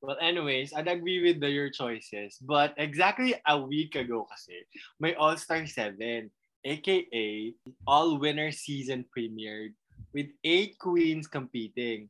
[0.00, 2.40] Well, anyways, I'd agree with the, your choices.
[2.40, 4.64] But exactly a week ago kasi,
[4.98, 6.30] may All-Star 7,
[6.64, 7.54] aka
[7.86, 9.76] All Winner Season premiered
[10.16, 12.08] with eight queens competing.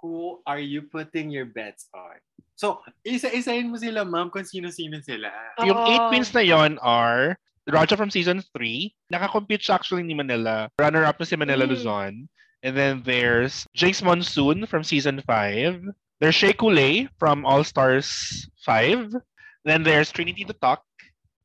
[0.00, 2.20] Who are you putting your bets on?
[2.56, 5.32] So, isa-isahin mo sila, ma'am, kung sino-sino sila.
[5.64, 7.36] Yung eight queens na yon are
[7.68, 8.92] Raja from season 3.
[9.12, 10.68] Nakakompete siya actually ni Manila.
[10.76, 11.70] Runner-up na si Manila Mm.
[11.72, 12.12] Luzon.
[12.60, 15.80] And then there's Jace Monsoon from season 5.
[16.20, 19.16] There's Shea Coulee from All Stars 5.
[19.64, 20.84] Then there's Trinity the Talk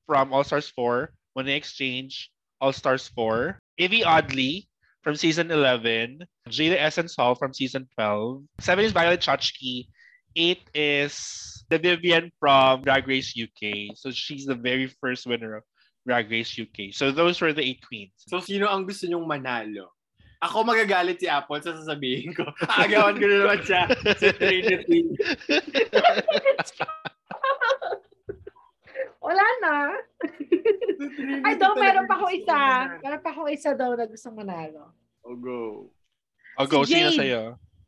[0.06, 1.12] from All Stars 4.
[1.32, 3.58] When they exchange All Stars 4.
[3.80, 4.68] Ivy Oddly
[5.02, 6.20] from season 11.
[6.50, 8.44] Jada Essence Hall from season 12.
[8.60, 9.88] 7 is Violet Chachki.
[10.36, 13.96] 8 is the Vivian from Drag Race UK.
[13.96, 15.64] So she's the very first winner of
[16.06, 16.92] Drag Race UK.
[16.92, 18.14] So those were the eight queens.
[18.28, 19.95] So, sino ang gusto nyong manalo?
[20.46, 22.46] Ako magagalit si Apple sa sasabihin ko.
[22.86, 25.10] Agawan ko na naman siya sa Trinity.
[29.26, 29.76] Wala na.
[31.42, 32.60] Ay, daw, meron pa ako isa.
[33.02, 34.94] Meron pa ako isa daw na gusto manalo.
[35.26, 35.90] Oh, go.
[36.62, 36.86] I'll go.
[36.86, 37.18] Si Sino Jade.
[37.18, 37.42] sa'yo?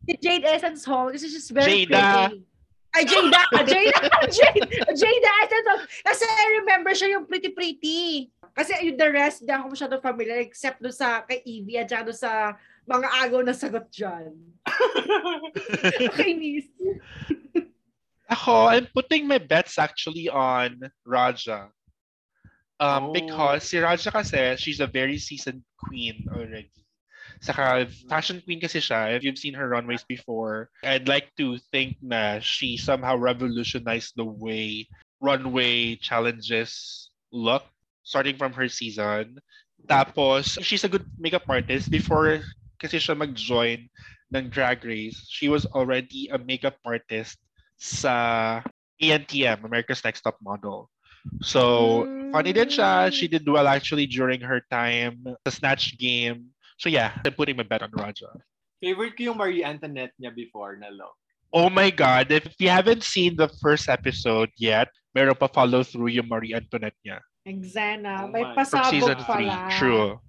[0.09, 2.33] Si Jade Essence Hall kasi she's very Jada.
[2.33, 2.41] pretty.
[2.97, 3.45] Ay, Jada!
[3.61, 4.01] Jada!
[4.97, 5.33] Jada!
[5.45, 5.73] Jada.
[6.01, 8.33] Kasi I remember siya yung pretty-pretty.
[8.57, 12.17] Kasi yung the rest, di ako masyado familiar except doon sa kay Evie at doon
[12.17, 12.57] sa
[12.89, 14.33] mga agaw na sagot dyan.
[16.17, 16.65] Kainis.
[18.33, 21.69] Ako, I'm putting my bets actually on Raja.
[22.81, 23.13] Um, Oh.
[23.13, 26.69] Because si Raja kasi, she's a very seasoned queen already.
[27.41, 29.15] Saka fashion queen kasi siya.
[29.15, 34.25] If you've seen her runways before, I'd like to think na she somehow revolutionized the
[34.25, 34.87] way
[35.21, 37.65] runway challenges look
[38.03, 39.39] starting from her season.
[39.85, 41.91] Tapos, she's a good makeup artist.
[41.91, 42.41] Before
[42.79, 43.89] kasi siya mag-join
[44.33, 47.37] ng Drag Race, she was already a makeup artist
[47.77, 48.61] sa
[49.01, 50.89] ANTM, America's Next Top Model.
[51.41, 53.11] So, funny din siya.
[53.11, 56.55] She did well actually during her time sa Snatch Game.
[56.77, 58.29] So yeah, I'm putting my bet on Raja.
[58.81, 61.17] Favorite ko yung Marie Antoinette niya before na look.
[61.49, 66.13] Oh my God, if you haven't seen the first episode yet, meron pa follow through
[66.13, 67.17] yung Marie Antoinette niya.
[67.47, 68.27] Exana.
[68.27, 69.25] Oh May my- From season 3.
[69.25, 69.71] pala.
[69.73, 70.19] True.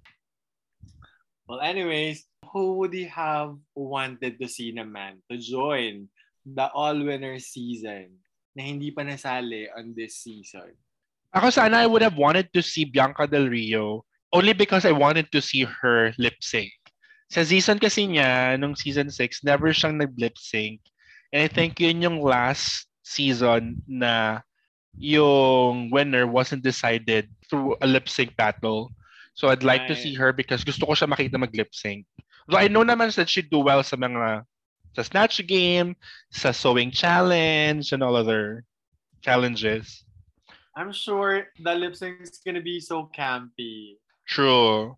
[1.45, 6.09] Well, anyways, who would you have wanted to see naman to join
[6.45, 8.17] the all-winner season
[8.55, 10.73] na hindi pa nasali on this season?
[11.35, 15.31] Ako sana I would have wanted to see Bianca Del Rio only because I wanted
[15.31, 16.71] to see her lip sync.
[17.29, 20.81] Sa season kasi niya, nung season 6, never siyang nag-lip sync.
[21.33, 24.41] And I think yun yung last season na
[24.97, 28.89] yung winner wasn't decided through a lip sync battle.
[29.37, 30.03] So I'd like to Right.
[30.03, 32.05] see her because gusto ko siya makita mag-lip sync.
[32.49, 34.41] So I know naman that she'd do well sa mga
[34.97, 35.93] sa Snatch Game,
[36.33, 38.65] sa Sewing Challenge, and all other
[39.21, 40.01] challenges.
[40.73, 44.01] I'm sure the lip sync is gonna be so campy.
[44.29, 44.93] True.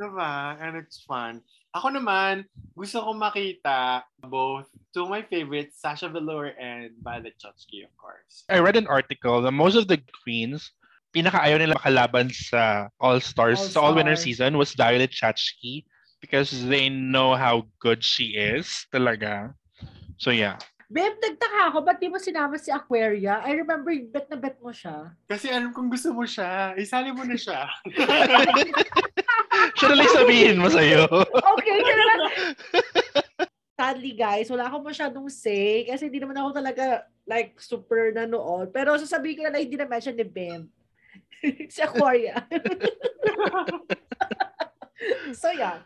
[0.00, 0.56] Diba?
[0.56, 1.44] And it's fun.
[1.76, 2.44] Ako naman,
[2.76, 8.44] gusto ko makita both two of my favorites, Sasha Velour and Violet Chachki, of course.
[8.48, 10.72] I read an article that most of the queens,
[11.16, 14.24] pinakaayaw nila makalaban sa All-Stars, sa All-Winner All-Stars.
[14.24, 15.84] season was Violet Chachki
[16.20, 19.52] because they know how good she is talaga.
[20.16, 20.56] So yeah.
[20.92, 21.88] Babe, nagtaka ako.
[21.88, 23.40] Ba't di mo sinama si Aquaria?
[23.40, 25.16] I remember, bet na bet mo siya.
[25.24, 27.64] Kasi alam kong gusto mo siya, isali mo na siya.
[29.78, 31.06] Siya na lang sabihin mo sa'yo.
[31.32, 32.02] Okay, pero
[33.72, 38.68] Sadly, guys, wala akong masyadong say kasi hindi naman ako talaga like super nanood.
[38.70, 40.68] Pero sasabihin ko na lang hindi na mention ni Bem.
[41.72, 42.36] si Aquaria.
[45.40, 45.82] so yeah.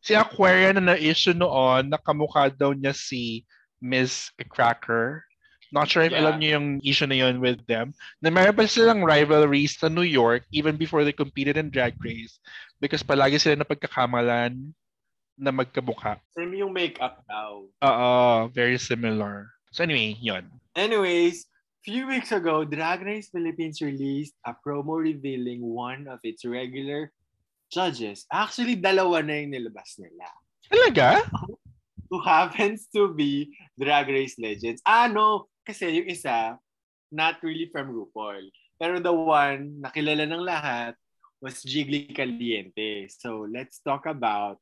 [0.00, 3.44] si Aquaria na na-issue noon, nakamukha daw niya si
[3.80, 5.24] Miss Cracker.
[5.70, 6.26] Not sure if Yeah.
[6.26, 7.94] alam niyo yung issue na yun with them.
[8.18, 12.42] Na meron pa silang rivalries sa New York even before they competed in Drag Race
[12.82, 14.74] because palagi sila na pagkakamalan
[15.38, 16.18] na magkamukha.
[16.34, 17.64] Same yung makeup daw.
[17.86, 19.54] Oo, very similar.
[19.70, 20.50] So anyway, yun.
[20.74, 21.46] Anyways,
[21.86, 27.14] few weeks ago, Drag Race Philippines released a promo revealing one of its regular
[27.70, 28.26] judges.
[28.26, 30.26] Actually, dalawa na yung nilabas nila.
[30.66, 31.30] Talaga?
[32.10, 34.82] Who happens to be Drag Race legends.
[34.84, 35.46] Ah, no.
[35.62, 36.58] Kasi yung isa,
[37.14, 38.50] not really from RuPaul.
[38.82, 40.98] Pero the one na kilala ng lahat
[41.38, 43.06] was Jiggly Caliente.
[43.08, 44.58] So, let's talk about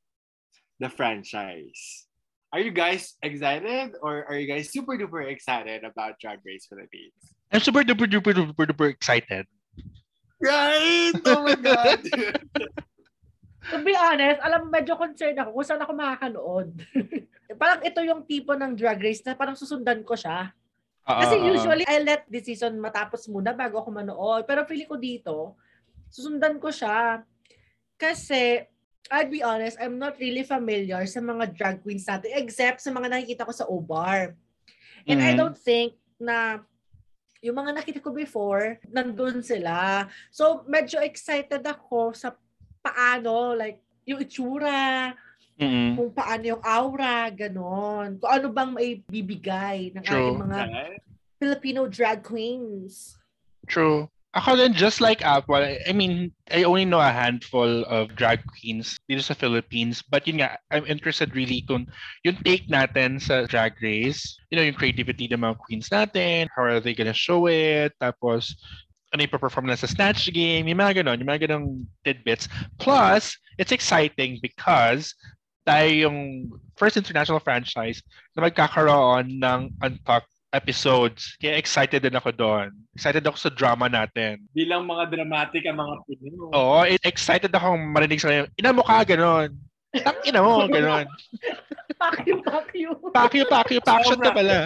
[0.78, 2.06] the franchise.
[2.52, 7.12] Are you guys excited or are you guys super duper excited about Drag Race Philippines?
[7.52, 9.44] I'm super duper duper duper duper excited.
[10.40, 11.12] Right!
[11.26, 12.00] Oh my God!
[13.66, 16.68] To be honest, alam medyo concerned ako kung saan ako makakanood.
[17.60, 20.54] parang ito yung tipo ng drag race na parang susundan ko siya.
[21.04, 21.46] Oo, Kasi oo.
[21.50, 24.46] usually, I let the season matapos muna bago ako manood.
[24.46, 25.36] Pero feeling ko dito,
[26.08, 27.26] susundan ko siya.
[27.98, 28.62] Kasi,
[29.10, 33.10] I'll be honest, I'm not really familiar sa mga drag queens natin except sa mga
[33.10, 34.36] nakikita ko sa O-Bar.
[35.08, 35.38] And I Mhm.
[35.40, 36.62] don't think na
[37.40, 40.06] yung mga nakita ko before, nandun sila.
[40.28, 42.34] So, medyo excited ako sa
[42.88, 45.12] paano, like, yung itsura,
[45.60, 45.98] Mm-mm.
[45.98, 48.16] kung paano yung aura, ganon.
[48.16, 50.32] Kung ano bang may bibigay ng True.
[50.32, 50.58] ating mga?
[51.38, 53.14] Filipino drag queens.
[53.68, 54.08] True.
[54.36, 59.00] Ako din, just like Apple, I mean, I only know a handful of drag queens
[59.08, 60.04] dito sa Philippines.
[60.04, 61.88] But yun nga, I'm interested really kung
[62.28, 66.68] yung take natin sa drag race, you know, yung creativity ng mga queens natin, how
[66.68, 68.52] are they gonna show it, tapos
[69.08, 72.48] ano yung perform nila sa Snatch Game, yung mga ganon, yung mga ganong tidbits.
[72.76, 75.16] Plus, it's exciting because
[75.64, 78.00] tayo yung first international franchise
[78.36, 81.36] na magkakaroon ng Untucked episodes.
[81.36, 82.72] Kaya excited din ako doon.
[82.96, 84.40] Excited ako sa drama natin.
[84.56, 86.32] Bilang mga dramatic ang mga Pinoy.
[86.56, 88.48] Oo, e- excited ako marinig sa kanya.
[88.56, 89.52] Ina mo ka, ganon.
[89.88, 91.08] Tangina mo, gano'n.
[91.96, 92.90] Pakyo, pakyo.
[93.10, 94.58] Pakyo, pakyo, paction na pala.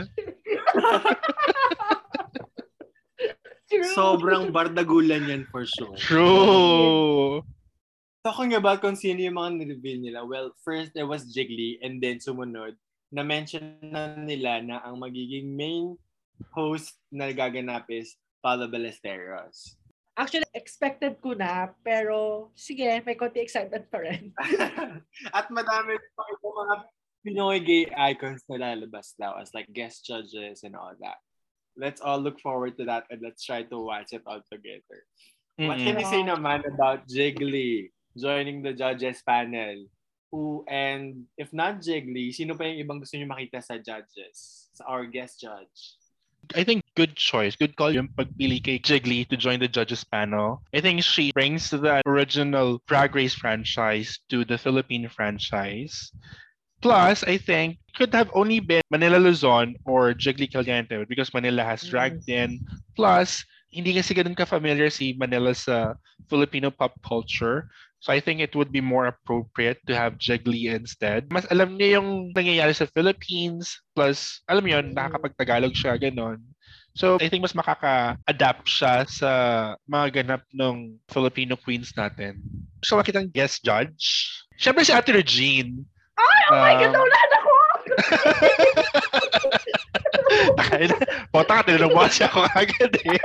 [3.72, 3.96] True.
[3.96, 5.96] Sobrang bardagulan yan for sure.
[5.96, 7.40] True.
[8.20, 12.20] Talking about kung sino yung mga nireveal nila, well, first there was Jiggly and then
[12.20, 12.76] sumunod,
[13.08, 15.96] na-mention na nila na ang magiging main
[16.52, 19.80] host na gaganap is Paolo Ballesteros.
[20.12, 24.28] Actually, expected ko na, pero sige, may konti excitement pa rin.
[25.36, 26.76] At madami pa itong mga
[27.22, 31.22] Pinoy gay icons na lalabas daw as like guest judges and all that.
[31.76, 35.04] Let's all look forward to that and let's try to watch it all together.
[35.56, 39.86] What can you say naman about Jiggly joining the judges panel?
[40.32, 44.68] Who and if not Jiggly, sino pa yung ibang gusto niyo makita sa judges?
[44.72, 46.00] Sa our guest judge?
[46.56, 47.54] I think good choice.
[47.54, 50.64] Good call yung pagpili kay Jiggly to join the judges panel.
[50.74, 56.10] I think she brings the original Drag Race franchise to the Philippine franchise.
[56.82, 61.86] Plus, I think could have only been Manila Luzon or Jiggly Caliente because Manila has
[61.86, 62.58] drag din.
[62.98, 65.94] Plus, hindi kasi ganun ka-familiar si Manila sa
[66.28, 67.70] Filipino pop culture.
[68.02, 71.30] So I think it would be more appropriate to have Jiggly instead.
[71.30, 73.78] Mas alam niya yung nangyayari sa Philippines.
[73.94, 76.42] Plus, alam yun, nakakapag-Tagalog siya, ganon.
[76.98, 79.30] So I think mas makaka-adapt siya sa
[79.88, 82.42] mga ganap ng Filipino queens natin.
[82.82, 84.28] Gusto makitang guest judge.
[84.60, 85.86] Siyempre si Ate Regine.
[86.18, 86.78] Oh my Ah.
[86.78, 87.52] God, naulan ako!
[91.32, 93.20] Pota ka, tinanong mo kasi ako agad eh.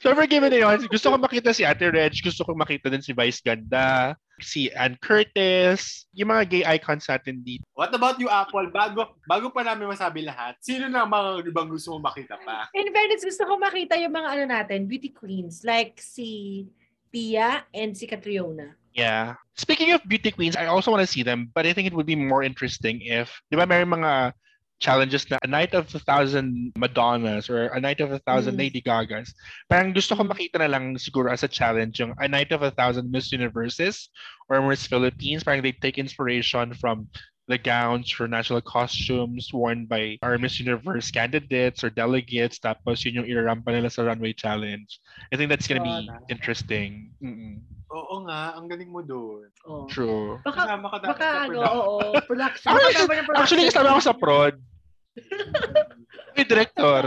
[0.00, 0.78] so forgive na yun.
[0.88, 2.12] Gusto ko makita si Ate Reg.
[2.20, 4.16] Gusto ko makita din si Vice Ganda.
[4.40, 6.04] Si Ann Curtis.
[6.12, 7.62] Yung mga gay icons natin dito.
[7.72, 8.68] What about you, Apple?
[8.68, 12.68] Bago bago pa namin masabi lahat, sino na mga ibang gusto mo makita pa?
[12.74, 16.66] In fairness, gusto ko makita yung mga ano natin, beauty queens, like si
[17.08, 18.74] Pia and si Catriona.
[18.94, 19.34] Yeah.
[19.56, 22.06] Speaking of beauty queens, I also want to see them, but I think it would
[22.06, 24.32] be more interesting if, di ba, may mga
[24.82, 28.66] challenges na a night of a thousand Madonnas or a night of a thousand Mm.
[28.66, 29.30] Lady Gagas.
[29.70, 30.34] Parang gusto ko Mm.
[30.34, 34.10] makita na lang siguro as a challenge yung a night of a thousand Miss Universes
[34.50, 35.46] or Miss Philippines.
[35.46, 37.06] Parang they take inspiration from
[37.46, 42.58] the gowns or national costumes worn by our Miss Universe candidates or delegates.
[42.58, 44.98] Tapos yun yung irarampa nila sa runway challenge.
[45.30, 47.14] I think that's gonna be Oh, interesting.
[47.22, 47.62] Mm-mm.
[47.92, 49.52] Oo nga, ang galing mo doon.
[49.68, 49.84] Oh.
[49.84, 50.40] True.
[50.40, 51.76] Baka, Kasama ka baka sa ano, production.
[51.76, 52.68] oo, production.
[52.72, 53.36] Actually, production.
[53.36, 54.54] Actually, kasama ako sa prod.
[56.34, 57.02] May director.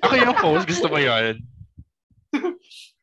[0.00, 0.64] Ako yung host.
[0.64, 1.42] Gusto mo yun?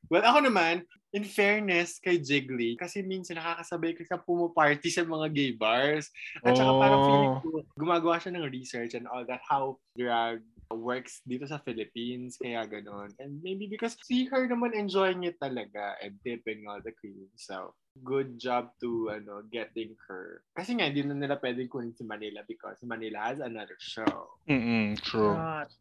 [0.07, 5.27] Well, ako naman, in fairness kay Jiggly, kasi minsan nakakasabay ko siya pumaparty sa mga
[5.35, 6.07] gay bars.
[6.47, 7.39] At saka parang feeling Oh.
[7.43, 10.39] ko, gumagawa siya ng research and all that, how drag
[10.71, 13.11] works dito sa Philippines, kaya ganon.
[13.19, 17.35] And maybe because see her naman enjoying it talaga and tipping all the queens.
[17.35, 20.43] So, good job to ano getting her.
[20.53, 24.37] Kasi nga, hindi na nila pwedeng kunin si Manila because Manila has another show.
[24.49, 25.33] Mm-mm, true.
[25.33, 25.71] Not.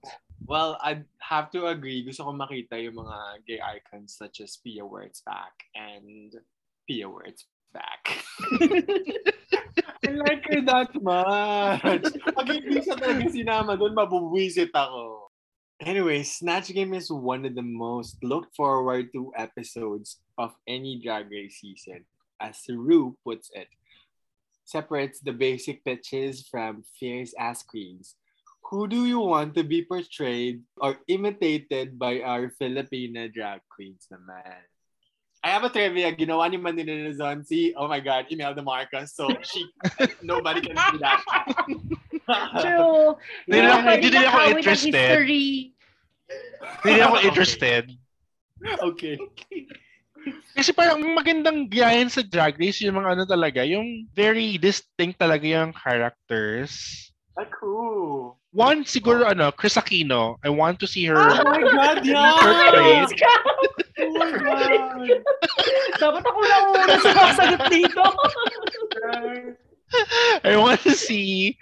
[0.46, 2.07] Well, I'd have to agree.
[2.07, 3.18] Gusto ko makita yung mga
[3.49, 6.31] gay icons such as Pia Wurtzbach and
[6.87, 7.11] Pia
[7.77, 8.07] Wurtzbach.
[10.07, 12.05] I like her that much.
[12.35, 15.29] Pag hindi siya talaga sinama doon, mabubwisit ako.
[15.85, 21.29] Anyway, Snatch Game is one of the most looked forward to episodes of any Drag
[21.29, 22.09] Race season.
[22.41, 23.69] As Rue puts it,
[24.65, 28.17] separates the basic pitches from fierce ass queens.
[28.73, 34.67] Who do you want to be portrayed or imitated by our Filipina drag queens naman?
[35.47, 36.11] I have a trivia.
[36.11, 39.15] Ginawa ni Manila Luzon si, oh my God, Imelda Marcos.
[39.15, 39.63] So, she,
[40.19, 41.23] nobody can do that.
[42.67, 43.15] True.
[43.47, 45.19] Hindi rin ako- hindi ako interested.
[46.83, 47.85] Hindi ako interested.
[48.91, 49.15] okay.
[50.59, 55.47] Kasi parang magandang gayahin sa Drag Race yung mga ano talaga, yung very distinct talaga
[55.47, 57.07] yung characters.
[57.39, 58.35] Ah, cool.
[58.57, 60.40] One, siguro ano, Chris Aquino.
[60.40, 61.21] I want to see her.
[61.21, 62.40] Oh my God, yeah!
[63.97, 65.09] Oh my God!
[65.97, 68.01] Dapat ako na una sa kasagot dito.
[70.49, 71.57] I want to see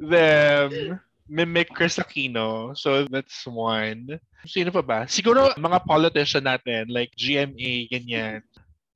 [0.00, 2.72] them mimic Chris Aquino.
[2.76, 4.16] So that's one.
[4.48, 4.98] Sino pa ba?
[5.04, 8.40] Siguro mga politician natin, like GMA, ganyan.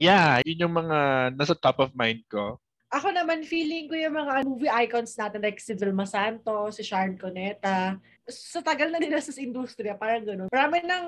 [0.00, 0.98] Yeah, yun yung mga
[1.36, 2.56] nasa top of mind ko.
[2.92, 7.16] Ako naman, feeling ko yung mga movie icons natin like si Vilma Santos, si Sharon
[7.16, 7.96] Cuneta.
[8.28, 10.52] Sa tagal na nila sa industriya, parang gano'n.
[10.52, 11.04] Marami ng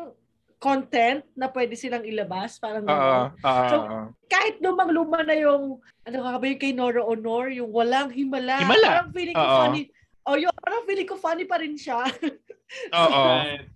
[0.57, 2.89] content na pwede silang ilabas, parang Oo.
[2.89, 3.29] gano'n.
[3.37, 3.77] oo, So.
[4.25, 8.65] Kahit lumang-luma na yung, ano ka ba yung kay Nora Honor, yung walang himala.
[8.65, 9.05] Himala?
[9.05, 9.59] Parang feeling ko Oo.
[9.61, 9.83] funny.
[10.25, 12.01] Oh, yun, parang feeling ko funny pa rin siya.
[12.97, 13.25] Oo.
[13.29, 13.69] Right.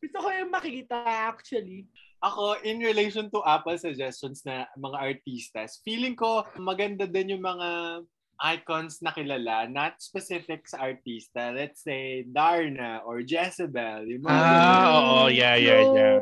[0.00, 1.84] Gusto ko yung makita, actually.
[2.22, 8.00] Ako, in relation to Apple suggestions na mga artistas, feeling ko maganda din yung mga
[8.42, 11.50] icons na kilala, not specific sa artista.
[11.50, 14.06] Let's say, Darna or Jezebel.
[14.06, 14.62] Yung mga ganun.
[14.62, 16.18] Ah, oo, yeah, yeah, yeah.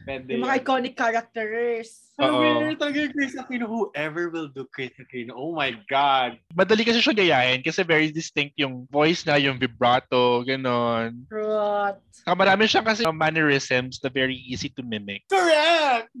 [0.00, 0.62] Pwede Yung mga yun.
[0.64, 1.88] iconic characters.
[2.16, 3.64] Pero talaga yung Chris Aquino.
[3.64, 5.32] Whoever will do Chris Aquino.
[5.32, 6.36] Oh my God.
[6.52, 11.24] Madali kasi siya gayahin kasi very distinct yung voice na, yung vibrato, ganon.
[11.28, 12.00] Truth.
[12.12, 15.24] Saka marami siyang kasi mannerisms na very easy to mimic.
[15.28, 16.12] Correct!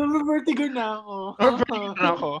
[0.00, 1.14] Nabavertigo na ako.
[1.36, 2.30] Perfect na ako.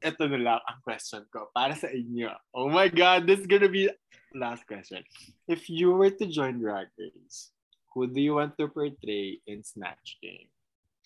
[0.00, 2.32] Ito na lang ang question ko para sa inyo.
[2.56, 3.92] Oh my God, this is gonna be
[4.34, 5.04] last question.
[5.48, 7.50] If you were to join Drag Race,
[7.94, 10.48] who do you want to portray in Snatch Game?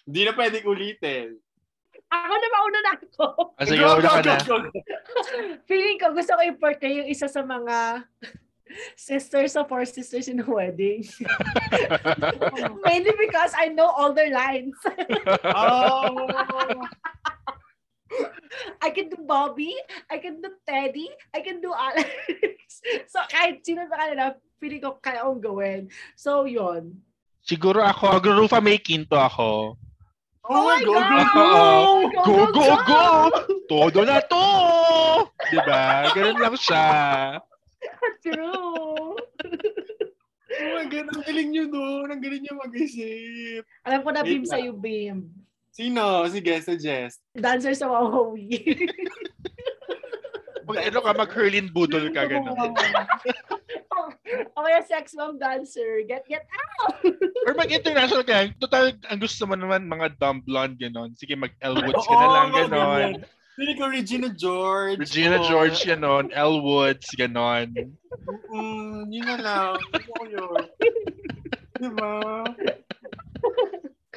[0.05, 1.41] Hindi na pwedeng ulitin.
[2.13, 3.25] Ako na mauna na ako.
[3.57, 4.37] Ah, sige, una ka na.
[4.45, 4.71] go, go.
[5.65, 8.05] Feeling ko gusto ko i-portray yung isa sa mga
[8.97, 11.05] sisters of four sisters in a wedding.
[12.85, 14.77] Mainly because I know all their lines.
[15.45, 16.29] Oh!
[18.85, 19.75] I can do Bobby,
[20.11, 22.07] I can do Teddy, I can do Alex.
[23.13, 25.83] so kahit sino sa kanila, feeling ko kaya akong gawin.
[26.15, 27.03] So yun.
[27.45, 29.77] Siguro ako, Rufa May Quinto ako.
[30.45, 31.09] Oh, my my God!
[31.09, 31.37] God!
[31.41, 31.65] Oo.
[32.05, 32.77] Go, Go, go, go, go!
[32.85, 33.03] go!
[33.65, 34.49] Todo na to!
[35.49, 35.85] Diba?
[36.13, 36.87] Ganun lang siya.
[38.21, 39.17] True.
[40.55, 42.07] Oh my God, ang galing nyo doon.
[42.13, 43.65] Ang galing nyo mag-isip.
[43.89, 44.53] Alam ko na, Wait Bim, lang.
[44.53, 45.19] sa'yo, Bim.
[45.75, 46.23] Sino?
[46.31, 47.19] Sige, suggest.
[47.35, 48.63] Dancer sa Wawawi.
[50.71, 52.71] Mag, ano ka, mag-hurlin budol ka, gano'n.
[54.55, 56.07] o kaya sex bomb dancer.
[56.07, 57.03] Get, get out!
[57.51, 58.55] Or mag-international ka.
[58.63, 61.19] Total, ang gusto mo naman, mga dumb blonde, gano'n.
[61.19, 63.11] Sige, mag-Elwoods ka na lang, gano'n.
[63.55, 65.03] Pili ko Regina George.
[65.03, 66.31] Regina or- George, gano'n.
[66.31, 67.75] Elwoods, gano'n.
[68.55, 69.75] Mm, yun na lang.
[69.91, 70.63] Gusto ko yun.
[71.83, 72.15] diba?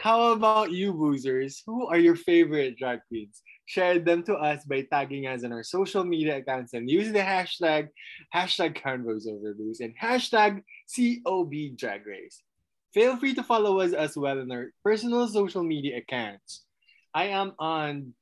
[0.07, 1.63] How about you, boozers?
[1.65, 3.43] Who are your favorite drag queens?
[3.65, 7.19] Share them to us by tagging us on our social media accounts and use the
[7.19, 7.89] hashtag
[8.33, 10.63] hashtag Convos Over and hashtag
[10.95, 12.41] COB Drag Race.
[12.93, 16.63] Feel free to follow us as well on our personal social media accounts.
[17.13, 18.13] I am on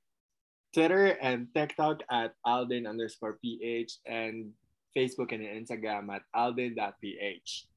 [0.73, 4.53] Twitter and TikTok at Alden underscore PH and
[4.97, 7.67] Facebook and Instagram at alden.ph.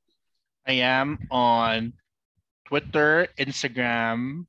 [0.66, 1.92] I am on
[2.68, 4.44] Twitter, Instagram,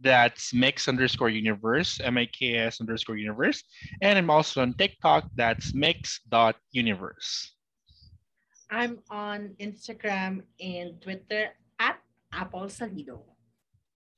[0.00, 3.62] that's mix underscore universe, M-I-K-S underscore universe.
[4.00, 7.52] And I'm also on TikTok, that's mix dot universe.
[8.70, 12.00] I'm on Instagram and Twitter at
[12.32, 13.20] Apple Salido.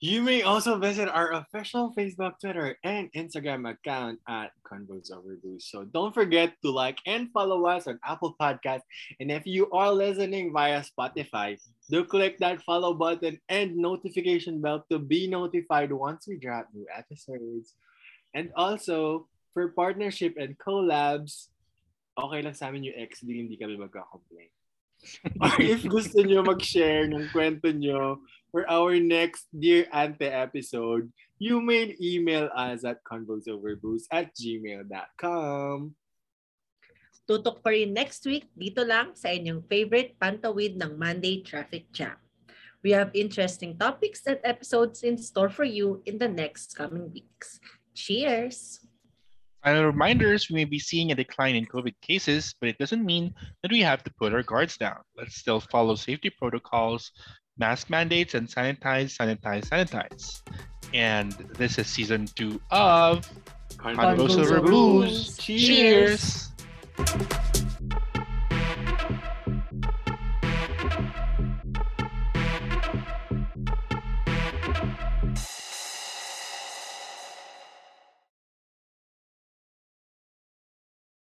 [0.01, 5.37] You may also visit our official Facebook, Twitter, and Instagram account at Convos Over.
[5.61, 8.89] So don't forget to like and follow us on Apple Podcasts.
[9.21, 11.61] And if you are listening via Spotify,
[11.93, 16.89] do click that follow button and notification bell to be notified once we drop new
[16.89, 17.77] episodes.
[18.33, 21.53] And also, for partnership and collabs,
[22.17, 24.49] okay lang sa amin yung XD, hindi kami magka-complain.
[25.41, 28.21] Or if gusto nyo mag-share ng kwento nyo
[28.53, 31.09] for our next Dear Ante episode,
[31.41, 35.97] you may email us at convosoverbooze at gmail.com.
[37.31, 42.19] Tutok pa rin next week dito lang sa inyong favorite pantawid ng Monday Traffic Jam.
[42.83, 47.61] We have interesting topics and episodes in store for you in the next coming weeks.
[47.95, 48.83] Cheers!
[49.63, 53.35] Final reminders, we may be seeing a decline in COVID cases, but it doesn't mean
[53.63, 54.97] that we have to put our guards down.
[55.17, 57.13] Let's still follow safety protocols,
[57.59, 60.41] mask mandates, and sanitize, sanitize, sanitize.
[60.95, 63.29] And this is season two of
[63.77, 65.37] Convos Over Booze.
[65.37, 65.37] Booze.
[65.37, 66.51] Cheers.